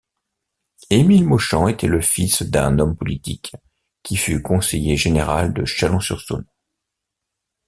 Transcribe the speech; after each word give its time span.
Émile 0.89 1.27
Mauchamp 1.27 1.67
était 1.67 1.85
le 1.85 2.01
fils 2.01 2.41
d'un 2.41 2.79
homme 2.79 2.97
politique, 2.97 3.53
qui 4.01 4.15
fut 4.17 4.41
conseiller 4.41 4.97
général 4.97 5.53
de 5.53 5.63
Chalon-sur-Saône. 5.63 6.47